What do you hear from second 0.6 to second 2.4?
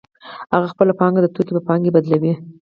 خپله پانګه د توکو په پانګه بدلوي